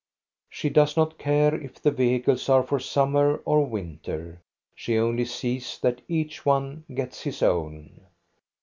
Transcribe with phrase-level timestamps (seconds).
[0.49, 4.41] She does not care if the vehicles are for summer or winter,
[4.73, 8.07] she only sees that each one gets his own.